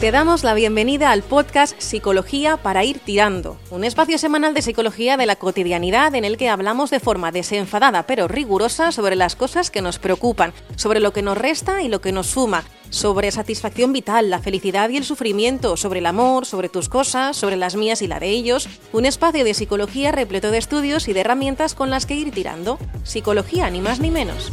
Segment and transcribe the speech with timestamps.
[0.00, 5.18] Te damos la bienvenida al podcast Psicología para ir tirando, un espacio semanal de psicología
[5.18, 9.70] de la cotidianidad en el que hablamos de forma desenfadada pero rigurosa sobre las cosas
[9.70, 13.92] que nos preocupan, sobre lo que nos resta y lo que nos suma, sobre satisfacción
[13.92, 18.00] vital, la felicidad y el sufrimiento, sobre el amor, sobre tus cosas, sobre las mías
[18.00, 21.90] y la de ellos, un espacio de psicología repleto de estudios y de herramientas con
[21.90, 22.78] las que ir tirando.
[23.02, 24.50] Psicología, ni más ni menos.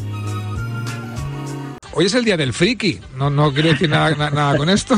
[1.99, 2.99] Hoy es el día del friki.
[3.17, 4.95] No, no quiero decir nada, nada con esto.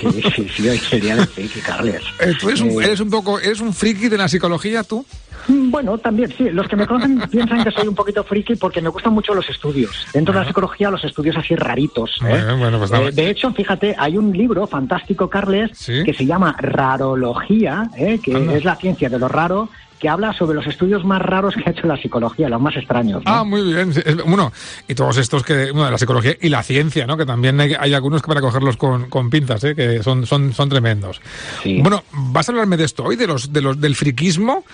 [0.00, 2.02] Sí, sí, sí, hoy es el día del friki, Carles.
[2.20, 5.04] Eh, ¿Tú eres un, Eh, eres un poco, eres un friki de la psicología, tú?
[5.48, 6.48] Bueno, también, sí.
[6.50, 9.46] Los que me conocen piensan que soy un poquito friki porque me gustan mucho los
[9.50, 10.06] estudios.
[10.14, 12.18] Dentro de la psicología, los estudios así raritos.
[12.22, 12.28] ¿eh?
[12.30, 12.90] Bueno, bueno, pues.
[12.92, 16.02] Eh, de hecho, fíjate, hay un libro fantástico, Carles, Sí.
[16.02, 18.18] que se llama Rarología, ¿eh?
[18.22, 18.54] que Anda.
[18.56, 19.68] es la ciencia de lo raro,
[19.98, 23.24] que habla sobre los estudios más raros que ha hecho la psicología, los más extraños.
[23.24, 23.30] ¿no?
[23.30, 23.92] Ah, muy bien.
[24.26, 24.52] Bueno,
[24.86, 27.16] y todos estos que, bueno, de la psicología y la ciencia, ¿no?
[27.16, 29.74] Que también hay, hay algunos que para cogerlos con, con pinzas, ¿eh?
[29.74, 31.20] Que son, son, son tremendos.
[31.62, 31.80] Sí.
[31.80, 34.64] Bueno, ¿vas a hablarme de esto hoy, de los, de los, del friquismo?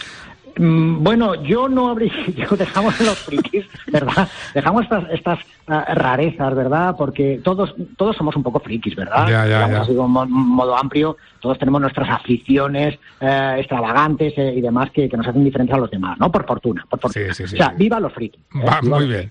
[0.58, 4.28] Mm, Bueno, yo no habría, yo dejamos los frikis, ¿verdad?
[4.54, 6.94] Dejamos estas, estas ah, rarezas, ¿verdad?
[6.96, 9.26] Porque todos, todos somos un poco frikis, ¿verdad?
[9.28, 9.80] Ya, ya, Digamos ya.
[9.82, 15.08] así como en modo amplio, todos tenemos nuestras aficiones eh, extravagantes eh, y demás que,
[15.08, 16.30] que nos hacen diferentes a los demás, ¿no?
[16.30, 17.26] Por fortuna, por fortuna.
[17.34, 18.40] Sí, sí, sí, o sea, viva los frikis.
[18.54, 18.58] ¿eh?
[18.66, 19.30] Va, Viva muy los bien.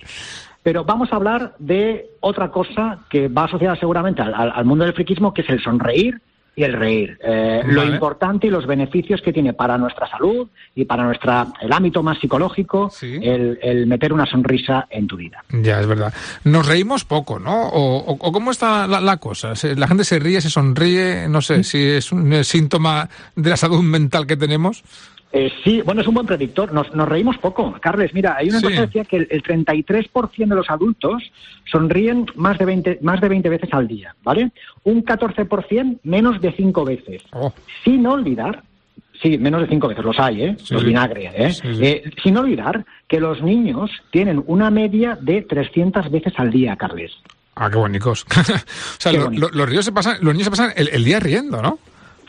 [0.63, 4.85] pero vamos a hablar de otra cosa que va asociada seguramente al, al- al mundo
[4.85, 6.21] del friquismo, que es el sonreír
[6.55, 7.17] y el reír.
[7.23, 11.71] Eh, Lo importante y los beneficios que tiene para nuestra salud y para nuestra el
[11.71, 13.19] ámbito más psicológico Sí.
[13.21, 15.43] el, el meter una sonrisa en tu vida.
[15.49, 16.13] Ya, es verdad.
[16.43, 17.69] Nos reímos poco, ¿no?
[17.69, 19.53] ¿O, o- o cómo está la, la cosa?
[19.77, 21.27] ¿La gente se ríe, se sonríe?
[21.29, 24.83] No sé si es un eh, síntoma de la salud mental que tenemos.
[25.33, 26.73] Eh, sí, bueno, es un buen predictor.
[26.73, 27.73] Nos, nos reímos poco.
[27.81, 28.65] Carles, mira, hay una Sí.
[28.65, 31.23] cosa que decía que el, el 33% de los adultos
[31.71, 34.51] sonríen más de 20, más de 20 veces al día, ¿vale?
[34.83, 37.23] Un 14% menos de 5 veces.
[37.31, 38.63] Oh, Sin olvidar,
[39.21, 40.55] sí, menos de cinco veces los hay, ¿eh?
[40.59, 40.87] Sí, los sí.
[40.89, 41.51] vinagres, ¿eh?
[41.53, 41.67] Sí.
[41.81, 47.11] Eh, Sin olvidar que los niños tienen una media de 300 veces al día, Carles.
[47.55, 48.25] ah, qué bonitos.
[48.31, 48.35] o
[48.97, 49.47] sea, Qué lo- bonito.
[49.49, 51.79] lo- los, ríos se pasan, los niños se pasan el, el día riendo, ¿no?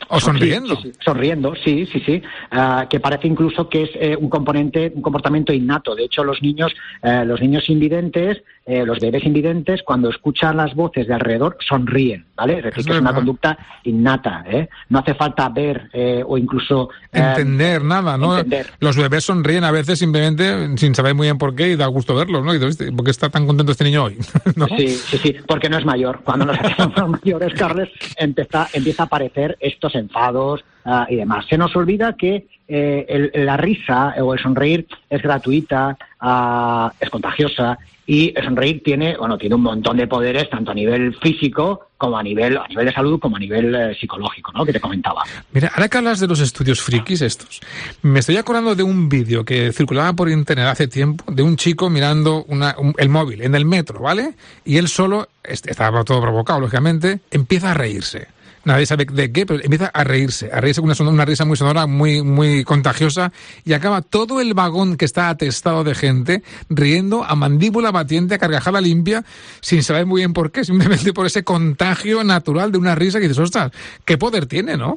[0.09, 0.75] O sonriendo.
[0.75, 0.99] Sí, sí, sí.
[1.03, 2.21] Sonriendo, sí, sí, sí.
[2.51, 5.95] Ah, que parece incluso que es eh, un componente, un comportamiento innato.
[5.95, 10.73] De hecho, los niños, eh, los niños invidentes, eh, los bebés invidentes, cuando escuchan las
[10.73, 12.59] voces de alrededor, sonríen, ¿vale?
[12.59, 14.69] Es decir, Es que es una conducta innata, ¿eh?
[14.87, 18.37] No hace falta ver eh, o incluso eh, Entender nada, ¿no?
[18.37, 18.67] entender.
[18.79, 22.15] Los bebés sonríen a veces simplemente sin saber muy bien por qué y da gusto
[22.15, 22.55] verlos, ¿no?
[22.55, 24.17] Y ¿por qué está tan contento este niño hoy?
[24.55, 24.67] ¿No?
[24.67, 26.21] Sí, sí, sí, porque no es mayor.
[26.23, 31.45] Cuando nos hacemos mayores, Carles, empieza, empieza a aparecer estos enfados ah, y demás.
[31.49, 37.09] Se nos olvida que eh, el- la risa o el sonreír es gratuita, ah, es
[37.09, 41.87] contagiosa y el sonreír tiene, bueno, tiene un montón de poderes tanto a nivel físico
[41.97, 44.65] como a nivel, a nivel de salud como a nivel eh, psicológico, ¿no?
[44.65, 45.23] Que te comentaba.
[45.53, 47.61] Mira, ahora que hablas de los estudios frikis estos,
[48.01, 51.89] me estoy acordando de un vídeo que circulaba por internet hace tiempo de un chico
[51.89, 54.33] mirando una- un- el móvil en el metro, ¿vale?
[54.65, 58.27] Y él solo, estaba todo provocado, lógicamente, empieza a reírse.
[58.65, 61.43] Nadie sabe de qué, pero empieza a reírse, a reírse con una, son- una risa
[61.43, 63.33] muy sonora, muy, muy contagiosa,
[63.65, 68.39] y acaba todo el vagón que está atestado de gente riendo a mandíbula batiente, a
[68.39, 69.25] carcajada limpia,
[69.59, 73.27] sin saber muy bien por qué, simplemente por ese contagio natural de una risa que
[73.27, 73.71] dices, ostras,
[74.05, 74.95] qué poder tiene, ¿no?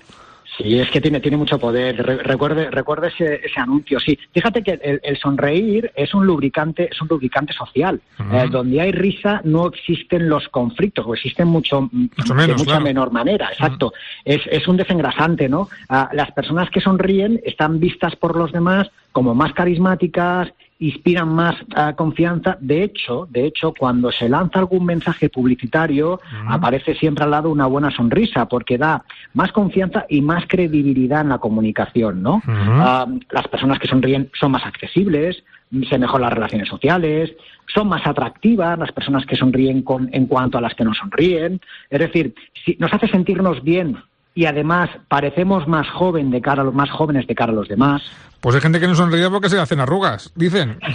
[0.56, 1.96] Sí, es que tiene, tiene mucho poder.
[1.96, 4.00] Re- recuerde, recuerde ese, ese anuncio.
[4.00, 8.00] Sí, fíjate que el, el sonreír es un lubricante, es un lubricante social.
[8.32, 12.70] Eh, donde hay risa no existen los conflictos, o existen mucho, Mucho de menos, mucha
[12.70, 12.84] claro.
[12.84, 13.48] menor manera.
[13.52, 13.92] Exacto.
[14.24, 15.68] Es, es un desengrasante, ¿no?
[15.88, 21.56] Ah, las personas que sonríen están vistas por los demás como más carismáticas, inspiran más
[21.74, 22.56] ah, confianza.
[22.60, 27.66] De hecho, de hecho, cuando se lanza algún mensaje publicitario, aparece siempre al lado una
[27.66, 29.04] buena sonrisa, porque da
[29.34, 32.42] más confianza y más credibilidad en la comunicación, ¿no?
[32.46, 35.42] Ah, las personas que sonríen son más accesibles,
[35.88, 37.32] se mejoran las relaciones sociales,
[37.74, 41.60] son más atractivas las personas que sonríen con, en cuanto a las que no sonríen.
[41.90, 42.34] Es decir,
[42.64, 43.96] si nos hace sentirnos bien
[44.36, 47.66] y además parecemos más joven de cara a los más jóvenes de cara a los
[47.68, 48.02] demás.
[48.40, 50.78] Pues hay gente que no sonríe porque se hacen arrugas, dicen.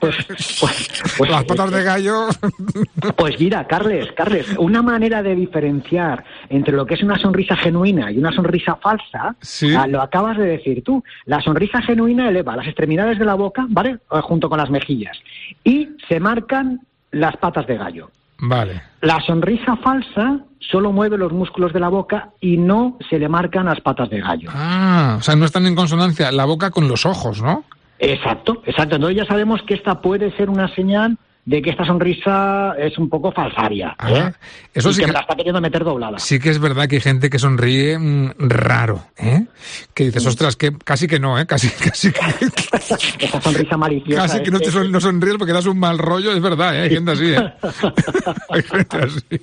[0.00, 0.16] Pues,
[0.60, 2.26] pues, pues, Las patas de gallo.
[3.16, 8.10] Pues mira, Carles, Carles, una manera de diferenciar entre lo que es una sonrisa genuina
[8.10, 9.74] y una sonrisa falsa, Sí.
[9.74, 11.04] ah, lo acabas de decir tú.
[11.26, 13.98] La sonrisa genuina eleva las extremidades de la boca, ¿vale?
[14.10, 15.18] Eh, Junto con las mejillas.
[15.64, 16.80] Y se marcan
[17.10, 18.10] las patas de gallo.
[18.38, 18.82] Vale.
[19.02, 20.40] La sonrisa falsa
[20.70, 24.20] solo mueve los músculos de la boca y no se le marcan las patas de
[24.20, 24.50] gallo.
[24.52, 27.64] Ah, o sea, no están en consonancia la boca con los ojos, ¿no?
[27.98, 28.96] Exacto, exacto.
[28.96, 33.08] Entonces ya sabemos que esta puede ser una señal de que esta sonrisa es un
[33.08, 33.96] poco falsaria.
[34.06, 34.32] ¿eh?
[34.74, 36.18] Eso sí que, que, me la está queriendo meter doblada.
[36.18, 39.46] Sí que es verdad que hay gente que sonríe mmm, raro, ¿eh?
[39.94, 40.28] Que dices, Mm.
[40.28, 41.46] ostras, que casi que no, ¿eh?
[41.46, 42.20] Casi, casi que...
[43.26, 44.22] Esa sonrisa maliciosa.
[44.22, 46.82] Casi que no, te son, no sonríes porque das un mal rollo, es verdad, ¿eh?
[46.82, 47.52] Hay gente así, ¿eh?
[48.50, 49.40] hay gente así.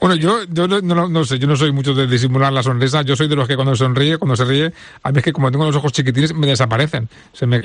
[0.00, 3.02] Bueno, yo, yo no, no, no, sé, yo no soy mucho de disimular la sonrisa,
[3.02, 4.72] yo soy de los que cuando sonríe, cuando se ríe,
[5.02, 7.08] a mí es que como tengo los ojos chiquitines, me desaparecen.
[7.32, 7.62] Se me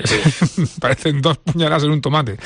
[0.80, 2.36] parecen dos puñaladas en un tomate.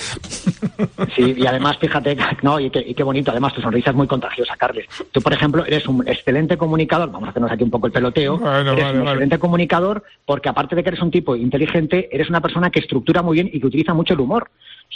[1.15, 4.07] Sí, y además, fíjate, no, y qué, y qué bonito, además tu sonrisa es muy
[4.07, 4.87] contagiosa, Carles.
[5.13, 8.39] Tú, por ejemplo, eres un excelente comunicador, vamos a hacernos aquí un poco el peloteo,
[8.39, 9.11] bueno, eres vale, un vale.
[9.11, 13.23] excelente comunicador porque aparte de que eres un tipo inteligente, eres una persona que estructura
[13.23, 14.51] muy bien y que utiliza mucho el humor.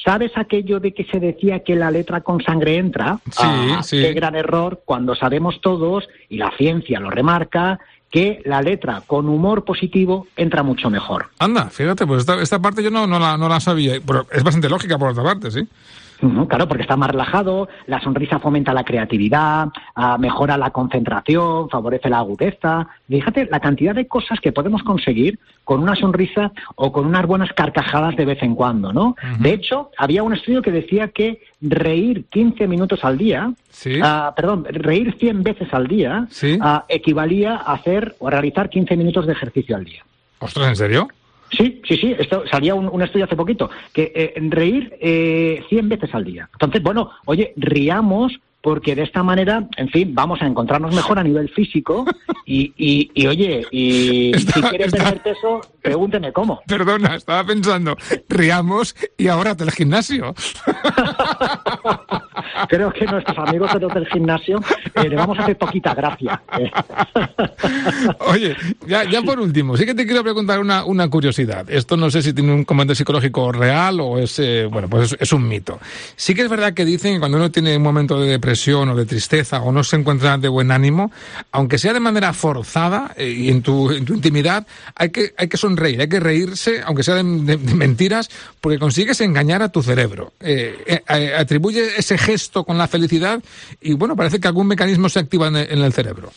[0.04, 3.18] ¿Sabes aquello de que se decía que la letra con sangre entra?
[3.30, 4.00] Sí, ah, sí.
[4.02, 7.78] Qué gran error cuando sabemos todos, y la ciencia lo remarca,
[8.14, 11.30] que la letra con humor positivo entra mucho mejor.
[11.40, 14.44] Anda, fíjate, pues esta, esta parte yo no, no, la, no la sabía, pero es
[14.44, 15.66] bastante lógica por otra parte, ¿sí?
[16.48, 22.08] Claro, porque está más relajado, la sonrisa fomenta la creatividad, ah, mejora la concentración, favorece
[22.08, 22.88] la agudeza.
[23.08, 27.52] Fíjate la cantidad de cosas que podemos conseguir con una sonrisa o con unas buenas
[27.52, 29.16] carcajadas de vez en cuando, ¿no?
[29.38, 33.98] De hecho, había un estudio que decía que reír 15 minutos al día, Sí.
[34.02, 36.58] ah, perdón, reír 100 veces al día Sí.
[36.60, 40.04] ah, equivalía a hacer o a realizar 15 minutos de ejercicio al día.
[40.38, 41.08] Ostras, ¿en serio?
[41.56, 42.14] Sí, sí, sí.
[42.18, 46.48] Esto salía un, un estudio hace poquito que eh, reír eh, 100 veces al día.
[46.52, 51.22] Entonces, bueno, oye, riamos porque de esta manera, en fin, vamos a encontrarnos mejor a
[51.22, 52.06] nivel físico
[52.46, 56.62] y, y, y, oye, y Está- si quieres está- perder peso, pregúnteme cómo.
[56.66, 57.94] Perdona, estaba pensando,
[58.26, 60.34] riamos y ahora del gimnasio.
[62.68, 64.60] Creo que nuestros amigos de los del gimnasio
[64.94, 66.40] eh, le vamos a hacer poquita gracia.
[68.20, 68.56] Oye,
[68.86, 71.68] ya, ya por último, sí que te quiero preguntar una, una curiosidad.
[71.70, 75.16] Esto no sé si tiene un comentario psicológico real o es, eh, bueno, pues es,
[75.20, 75.78] es un mito.
[76.16, 78.96] Sí que es verdad que dicen que cuando uno tiene un momento de depresión o
[78.96, 81.12] de tristeza o no se encuentra de buen ánimo,
[81.52, 85.48] aunque sea de manera forzada eh, y en tu, en tu intimidad, hay que, hay
[85.48, 88.30] que sonreír, hay que reírse, aunque sea de, de- de mentiras,
[88.60, 90.32] porque consigues engañar a tu cerebro.
[90.40, 93.42] Eh, eh, eh, atribuye ese gesto con la felicidad
[93.80, 96.30] y bueno, parece que algún mecanismo se activa en el cerebro.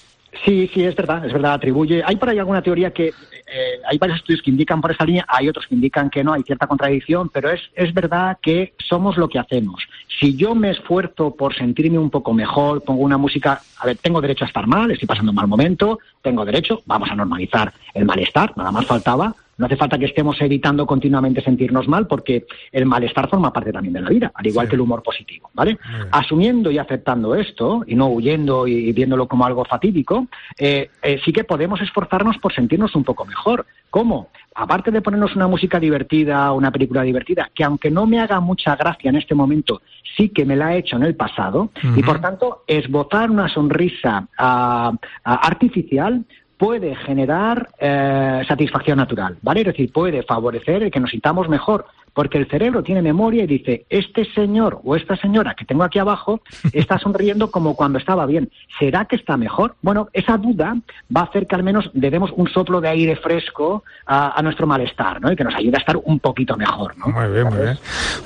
[0.45, 2.03] Sí, sí, es verdad, es verdad, atribuye.
[2.05, 5.25] Hay por ahí alguna teoría que, eh, hay varios estudios que indican por esa línea,
[5.27, 9.17] hay otros que indican que no, hay cierta contradicción, pero es, es verdad que somos
[9.17, 9.83] lo que hacemos.
[10.19, 14.21] Si yo me esfuerzo por sentirme un poco mejor, pongo una música, a ver, tengo
[14.21, 18.05] derecho a estar mal, estoy pasando un mal momento, tengo derecho, vamos a normalizar el
[18.05, 19.35] malestar, nada más faltaba.
[19.57, 23.93] No hace falta que estemos evitando continuamente sentirnos mal porque el malestar forma parte también
[23.93, 24.69] de la vida, al igual Sí.
[24.69, 25.77] que el humor positivo, ¿vale?
[26.11, 30.27] Asumiendo y aceptando esto y no huyendo y viéndolo como algo fatídico,
[30.57, 33.65] eh, eh, sí que podemos esforzarnos por sentirnos un poco mejor.
[33.89, 34.29] ¿Cómo?
[34.53, 38.75] Aparte de ponernos una música divertida, una película divertida, que aunque no me haga mucha
[38.75, 39.81] gracia en este momento,
[40.15, 44.27] sí que me la ha hecho en el pasado, y por tanto, esbozar una sonrisa
[44.37, 44.91] ah,
[45.23, 46.25] artificial
[46.57, 49.61] puede generar eh, satisfacción natural, ¿vale?
[49.61, 51.85] Es decir, puede favorecer el que nos sintamos mejor,
[52.17, 55.99] porque el cerebro tiene memoria y dice, este señor o esta señora que tengo aquí
[55.99, 56.41] abajo
[56.73, 58.49] está sonriendo como cuando estaba bien.
[58.79, 59.75] ¿Será que está mejor?
[59.83, 60.75] Bueno, esa duda
[61.15, 64.41] va a hacer que al menos le demos un soplo de aire fresco a, a
[64.41, 65.31] nuestro malestar, ¿no?
[65.31, 67.05] Y que nos ayude a estar un poquito mejor, ¿no?
[67.05, 67.77] Muy bien, muy bien.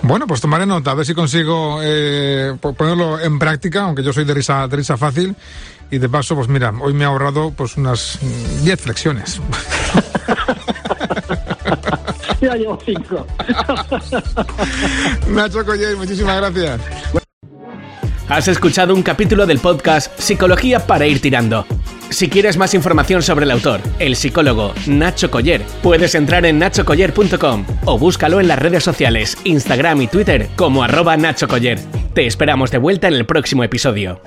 [0.04, 4.14] Bueno, pues tomaré nota, a ver si consigo eh, po- ponerlo en práctica, aunque yo
[4.14, 5.36] soy de risa, de risa fácil.
[5.92, 9.42] Y de paso, pues mira, hoy me he ahorrado pues unas mm, 10 flexiones.
[12.40, 13.26] Ya llevo cinco.
[15.28, 16.82] Nacho Coller, muchísimas gracias.
[18.30, 21.66] Has escuchado un capítulo del podcast Psicología para ir tirando.
[22.10, 27.66] Si quieres más información sobre el autor, el psicólogo Nacho Coller, puedes entrar en nachocoller.com
[27.86, 31.80] o búscalo en las redes sociales, Instagram y Twitter como arroba Nacho Coller.
[32.14, 34.22] Te esperamos de vuelta en el próximo episodio.